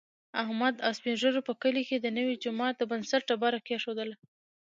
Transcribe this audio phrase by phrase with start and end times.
[0.43, 4.15] احمد او سپین ږېرو په کلي کې د نوي جوما د بنسټ ډبره کېښودله.